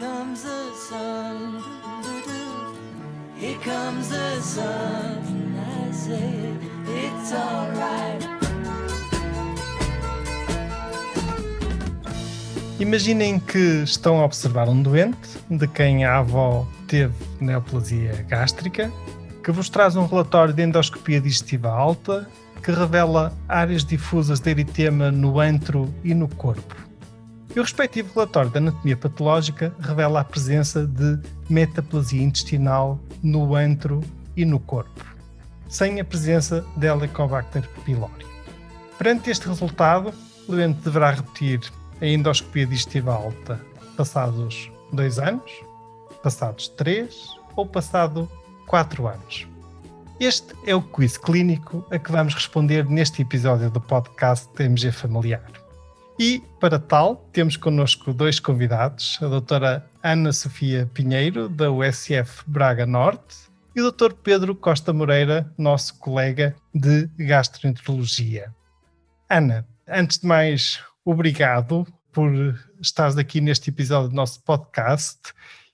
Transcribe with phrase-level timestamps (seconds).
[0.00, 1.62] Comes the sun.
[3.36, 5.20] Here comes the sun.
[5.58, 6.54] I say
[6.88, 8.26] it's alright.
[12.80, 18.90] Imaginem que estão a observar um doente de quem a avó teve neoplasia gástrica,
[19.44, 22.26] que vos traz um relatório de endoscopia digestiva alta
[22.62, 26.89] que revela áreas difusas de eritema no antro e no corpo.
[27.54, 34.00] E o respectivo relatório de anatomia patológica revela a presença de metaplasia intestinal no antro
[34.36, 35.04] e no corpo,
[35.68, 38.24] sem a presença de Helicobacter pylori.
[38.96, 40.12] Perante este resultado,
[40.46, 41.60] o doente deverá repetir
[42.00, 43.60] a endoscopia digestiva alta
[43.96, 45.50] passados dois anos,
[46.22, 48.30] passados três ou passado
[48.66, 49.48] quatro anos.
[50.20, 55.59] Este é o quiz clínico a que vamos responder neste episódio do podcast MG Familiar.
[56.22, 62.84] E, para tal, temos connosco dois convidados, a doutora Ana Sofia Pinheiro, da USF Braga
[62.84, 63.36] Norte,
[63.74, 68.54] e o doutor Pedro Costa Moreira, nosso colega de gastroenterologia.
[69.30, 72.30] Ana, antes de mais, obrigado por
[72.78, 75.32] estares aqui neste episódio do nosso podcast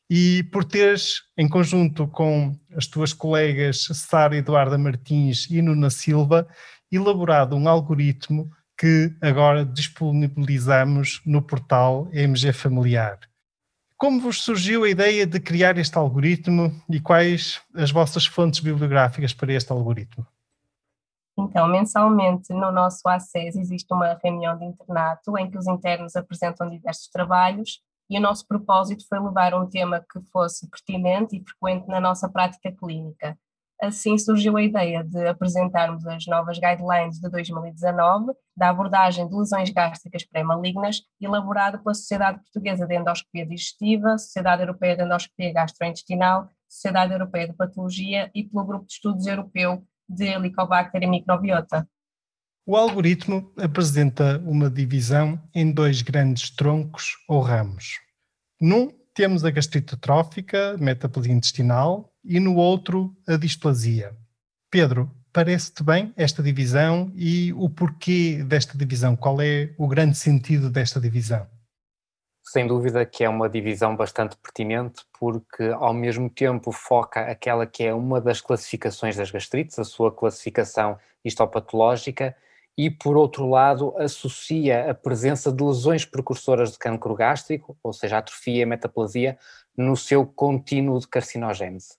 [0.08, 6.47] e por teres, em conjunto com as tuas colegas Sara Eduarda Martins e Nuna Silva,
[6.92, 13.19] elaborado um algoritmo que agora disponibilizamos no portal MG Familiar.
[13.97, 19.32] Como vos surgiu a ideia de criar este algoritmo e quais as vossas fontes bibliográficas
[19.32, 20.26] para este algoritmo?
[21.38, 26.69] Então, mensalmente no nosso ACES existe uma reunião de internato em que os internos apresentam
[26.69, 31.88] diversos trabalhos e o nosso propósito foi levar um tema que fosse pertinente e frequente
[31.88, 33.36] na nossa prática clínica.
[33.81, 39.70] Assim surgiu a ideia de apresentarmos as novas guidelines de 2019 da abordagem de lesões
[39.70, 47.12] gástricas pré-malignas, elaborada pela Sociedade Portuguesa de Endoscopia Digestiva, Sociedade Europeia de Endoscopia Gastrointestinal, Sociedade
[47.12, 51.86] Europeia de Patologia e pelo Grupo de Estudos Europeu de Helicobacter e Microbiota.
[52.65, 58.00] O algoritmo apresenta uma divisão em dois grandes troncos ou ramos.
[58.60, 64.14] Num temos a gastrite atrófica, metaplasia intestinal, e no outro a displasia.
[64.70, 69.14] Pedro, parece-te bem esta divisão e o porquê desta divisão?
[69.14, 71.47] Qual é o grande sentido desta divisão?
[72.42, 77.82] Sem dúvida que é uma divisão bastante pertinente, porque ao mesmo tempo foca aquela que
[77.82, 82.36] é uma das classificações das gastrites, a sua classificação histopatológica,
[82.78, 88.19] e por outro lado associa a presença de lesões precursoras de cancro gástrico, ou seja,
[88.19, 89.38] atrofia e metaplasia,
[89.76, 91.97] no seu contínuo de carcinogênese.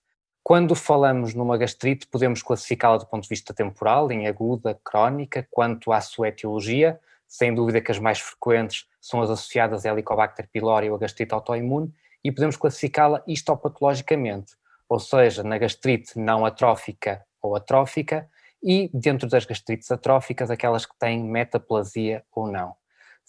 [0.48, 5.92] Quando falamos numa gastrite, podemos classificá-la do ponto de vista temporal, em aguda, crónica, quanto
[5.92, 6.98] à sua etiologia.
[7.26, 11.34] Sem dúvida que as mais frequentes são as associadas a Helicobacter pylori ou a gastrite
[11.34, 11.92] autoimune,
[12.24, 14.54] e podemos classificá-la histopatologicamente,
[14.88, 18.26] ou seja, na gastrite não atrófica ou atrófica,
[18.62, 22.74] e dentro das gastrites atróficas, aquelas que têm metaplasia ou não.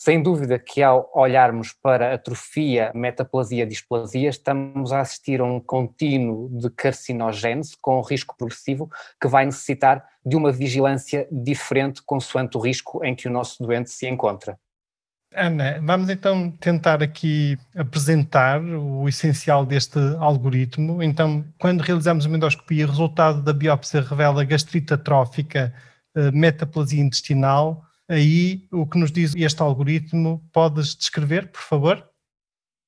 [0.02, 6.48] Sem dúvida que ao olharmos para atrofia, metaplasia, displasia, estamos a assistir a um contínuo
[6.58, 8.90] de carcinogênese com risco progressivo
[9.22, 13.90] que vai necessitar de uma vigilância diferente consoante o risco em que o nosso doente
[13.90, 14.58] se encontra.
[15.36, 21.04] Ana, vamos então tentar aqui apresentar o essencial deste algoritmo.
[21.04, 25.74] Então, quando realizamos uma endoscopia, o resultado da biópsia revela gastrite atrófica,
[26.16, 27.84] eh, metaplasia intestinal.
[28.10, 32.10] Aí, o que nos diz este algoritmo, podes descrever, por favor?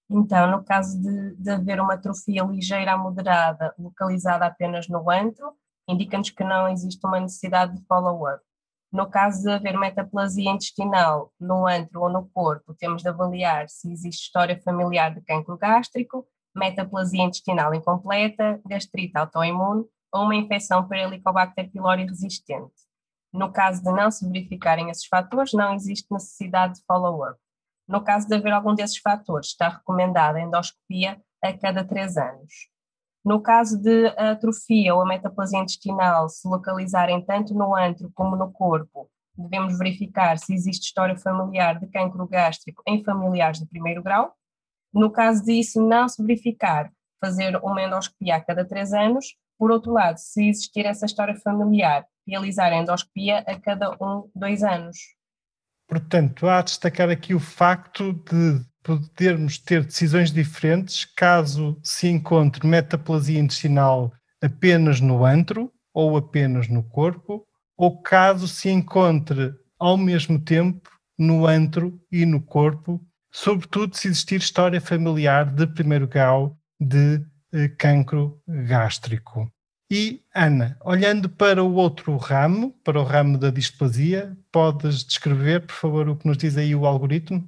[0.09, 5.53] Então, no caso de, de haver uma atrofia ligeira a moderada localizada apenas no antro,
[5.87, 8.41] indica-nos que não existe uma necessidade de follow-up.
[8.91, 13.91] No caso de haver metaplasia intestinal no antro ou no corpo, temos de avaliar se
[13.91, 20.97] existe história familiar de cancro gástrico, metaplasia intestinal incompleta, gastrite autoimune ou uma infecção por
[20.97, 22.90] Helicobacter pylori resistente.
[23.33, 27.39] No caso de não se verificarem esses fatores, não existe necessidade de follow-up.
[27.87, 32.69] No caso de haver algum desses fatores, está recomendada a endoscopia a cada três anos.
[33.23, 38.51] No caso de atrofia ou a metaplasia intestinal se localizarem tanto no antro como no
[38.51, 44.33] corpo, devemos verificar se existe história familiar de cancro gástrico em familiares de primeiro grau.
[44.93, 49.35] No caso disso não se verificar, fazer uma endoscopia a cada três anos.
[49.57, 54.97] Por outro lado, se existir essa história familiar, realizar endoscopia a cada um, dois anos.
[55.87, 62.65] Portanto, há a destacar aqui o facto de podermos ter decisões diferentes caso se encontre
[62.65, 64.11] metaplasia intestinal
[64.41, 67.45] apenas no antro ou apenas no corpo,
[67.77, 70.89] ou caso se encontre ao mesmo tempo
[71.19, 72.99] no antro e no corpo,
[73.29, 79.51] sobretudo se existir história familiar de primeiro grau de eh, cancro gástrico.
[79.93, 85.73] E, Ana, olhando para o outro ramo, para o ramo da displasia, podes descrever, por
[85.75, 87.45] favor, o que nos diz aí o algoritmo?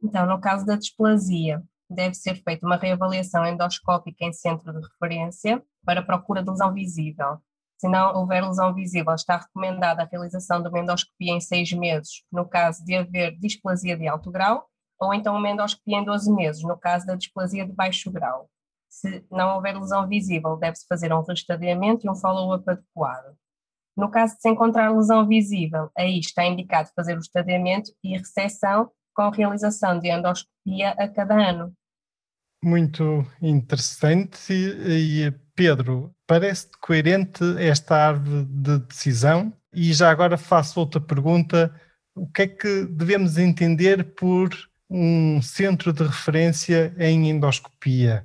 [0.00, 1.60] Então, no caso da displasia,
[1.90, 7.38] deve ser feita uma reavaliação endoscópica em centro de referência para procura de lesão visível.
[7.76, 12.22] Se não houver lesão visível, está recomendada a realização de uma endoscopia em seis meses,
[12.30, 14.64] no caso de haver displasia de alto grau,
[14.96, 18.48] ou então uma endoscopia em 12 meses, no caso da displasia de baixo grau.
[18.94, 23.34] Se não houver lesão visível, deve-se fazer um restadiamento e um follow-up adequado.
[23.96, 28.88] No caso de se encontrar lesão visível, aí está indicado fazer o estadiamento e recessão
[29.12, 31.74] com realização de endoscopia a cada ano.
[32.62, 34.52] Muito interessante.
[34.52, 39.52] E, Pedro, parece coerente esta árvore de decisão?
[39.72, 41.74] E já agora faço outra pergunta:
[42.14, 44.50] o que é que devemos entender por
[44.88, 48.24] um centro de referência em endoscopia?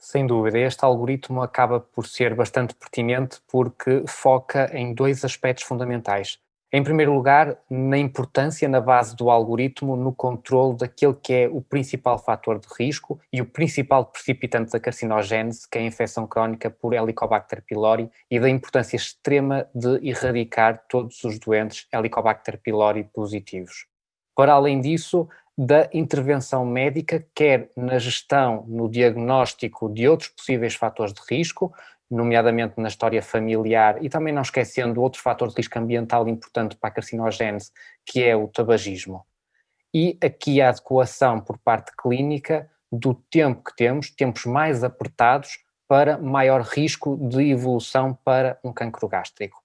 [0.00, 6.38] Sem dúvida, este algoritmo acaba por ser bastante pertinente porque foca em dois aspectos fundamentais.
[6.72, 11.60] Em primeiro lugar, na importância na base do algoritmo no controle daquele que é o
[11.60, 16.70] principal fator de risco e o principal precipitante da carcinogênese, que é a infecção crónica
[16.70, 23.86] por Helicobacter pylori, e da importância extrema de erradicar todos os doentes Helicobacter pylori positivos.
[24.34, 25.28] Para além disso,
[25.62, 31.70] da intervenção médica, quer na gestão, no diagnóstico de outros possíveis fatores de risco,
[32.10, 36.88] nomeadamente na história familiar, e também não esquecendo outro fator de risco ambiental importante para
[36.88, 37.72] a carcinogênese,
[38.06, 39.22] que é o tabagismo.
[39.92, 46.16] E aqui a adequação por parte clínica do tempo que temos, tempos mais apertados, para
[46.16, 49.59] maior risco de evolução para um cancro gástrico.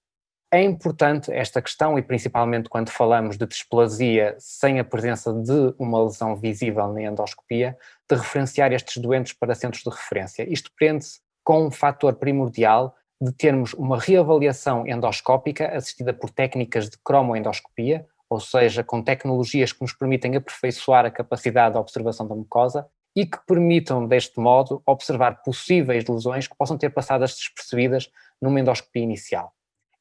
[0.56, 6.02] É importante esta questão, e principalmente quando falamos de displasia sem a presença de uma
[6.02, 7.78] lesão visível na endoscopia,
[8.10, 10.50] de referenciar estes doentes para centros de referência.
[10.50, 16.98] Isto prende-se com um fator primordial de termos uma reavaliação endoscópica assistida por técnicas de
[17.04, 22.88] cromoendoscopia, ou seja, com tecnologias que nos permitem aperfeiçoar a capacidade de observação da mucosa
[23.14, 28.10] e que permitam, deste modo, observar possíveis lesões que possam ter passado despercebidas
[28.42, 29.54] numa endoscopia inicial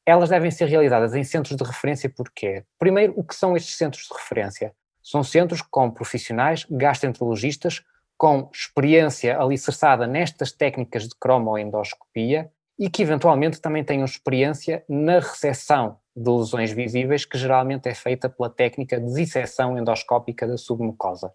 [0.05, 4.07] elas devem ser realizadas em centros de referência porque, primeiro, o que são estes centros
[4.07, 4.73] de referência?
[5.01, 7.83] São centros com profissionais gastroenterologistas
[8.17, 15.97] com experiência alicerçada nestas técnicas de cromoendoscopia e que eventualmente também tenham experiência na recepção
[16.15, 21.33] de lesões visíveis, que geralmente é feita pela técnica de disseção endoscópica da submucosa.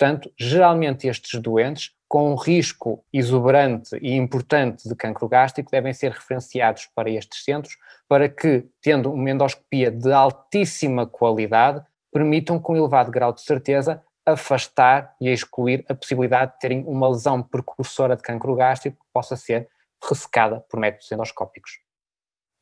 [0.00, 6.12] Portanto, geralmente estes doentes com um risco exuberante e importante de cancro gástrico devem ser
[6.12, 7.76] referenciados para estes centros
[8.08, 15.14] para que, tendo uma endoscopia de altíssima qualidade, permitam com elevado grau de certeza afastar
[15.20, 19.68] e excluir a possibilidade de terem uma lesão precursora de cancro gástrico que possa ser
[20.08, 21.72] ressecada por métodos endoscópicos.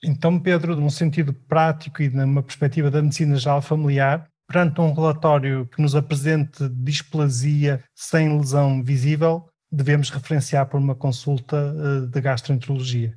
[0.03, 5.67] Então, Pedro, num sentido prático e numa perspectiva da medicina geral familiar, perante um relatório
[5.67, 13.15] que nos apresente displasia sem lesão visível, devemos referenciar por uma consulta eh, de gastroenterologia.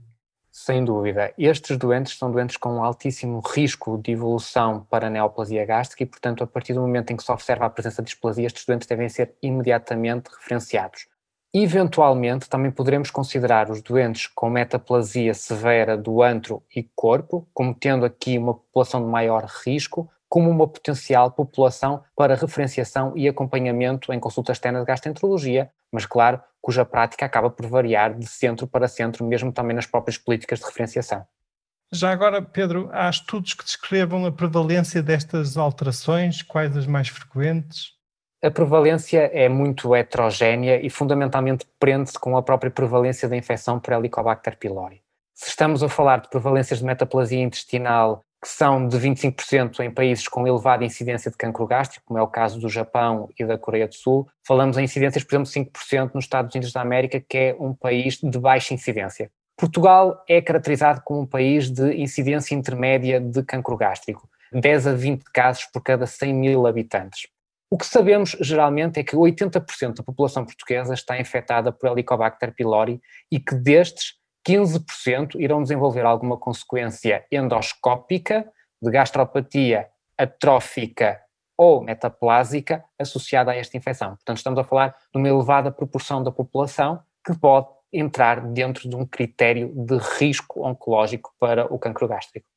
[0.52, 1.34] Sem dúvida.
[1.38, 6.48] Estes doentes são doentes com altíssimo risco de evolução para neoplasia gástrica e, portanto, a
[6.48, 9.34] partir do momento em que se observa a presença de displasia, estes doentes devem ser
[9.42, 11.08] imediatamente referenciados.
[11.54, 18.04] Eventualmente, também poderemos considerar os doentes com metaplasia severa do antro e corpo, como tendo
[18.04, 24.20] aqui uma população de maior risco, como uma potencial população para referenciação e acompanhamento em
[24.20, 29.26] consulta externa de gastroenterologia, mas claro, cuja prática acaba por variar de centro para centro,
[29.26, 31.28] mesmo também nas próprias políticas de referenciação.
[31.92, 36.42] Já agora, Pedro, há estudos que descrevam a prevalência destas alterações?
[36.42, 37.98] Quais as mais frequentes?
[38.42, 43.92] A prevalência é muito heterogénea e fundamentalmente prende-se com a própria prevalência da infecção por
[43.92, 45.02] Helicobacter pylori.
[45.34, 50.28] Se estamos a falar de prevalências de metaplasia intestinal que são de 25% em países
[50.28, 53.88] com elevada incidência de cancro gástrico, como é o caso do Japão e da Coreia
[53.88, 54.28] do Sul.
[54.48, 58.18] Falamos em incidências, por exemplo, 5% nos Estados Unidos da América, que é um país
[58.18, 59.30] de baixa incidência.
[59.56, 65.24] Portugal é caracterizado como um país de incidência intermédia de cancro gástrico, 10 a 20
[65.32, 67.28] casos por cada 100 mil habitantes.
[67.70, 73.00] O que sabemos geralmente é que 80% da população portuguesa está infectada por Helicobacter pylori
[73.32, 74.16] e que destes
[74.48, 81.20] 15% irão desenvolver alguma consequência endoscópica de gastropatia atrófica
[81.58, 84.16] ou metaplásica associada a esta infecção.
[84.16, 88.96] Portanto, estamos a falar de uma elevada proporção da população que pode entrar dentro de
[88.96, 92.48] um critério de risco oncológico para o cancro gástrico.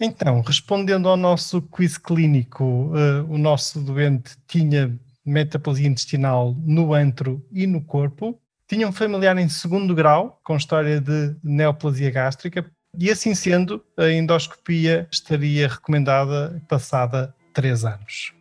[0.00, 7.44] Então, respondendo ao nosso quiz clínico, uh, o nosso doente tinha metaplasia intestinal no antro
[7.52, 13.10] e no corpo, tinha um familiar em segundo grau com história de neoplasia gástrica e
[13.10, 18.34] assim sendo, a endoscopia estaria recomendada passada três anos.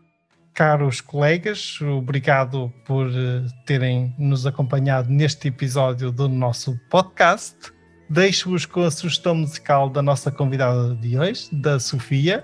[0.53, 7.55] Caros colegas, obrigado por eh, terem nos acompanhado neste episódio do nosso podcast.
[8.10, 12.43] Deixo-vos com a sugestão musical da nossa convidada de hoje, da Sofia,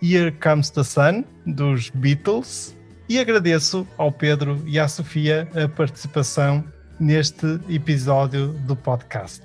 [0.00, 2.76] Here Comes the Sun, dos Beatles,
[3.08, 6.64] e agradeço ao Pedro e à Sofia a participação
[6.98, 9.42] neste episódio do podcast.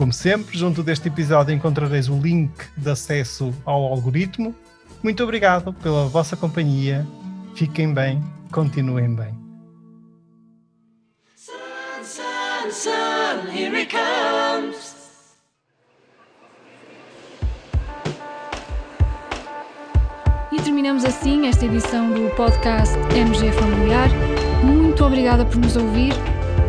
[0.00, 4.54] Como sempre, junto deste episódio encontrareis o link de acesso ao algoritmo.
[5.02, 7.06] Muito obrigado pela vossa companhia
[7.60, 9.38] Fiquem bem, continuem bem.
[11.36, 11.52] Sun,
[12.02, 15.36] sun, sun, here he comes.
[20.50, 24.08] E terminamos assim esta edição do podcast MG Familiar.
[24.64, 26.14] Muito obrigada por nos ouvir.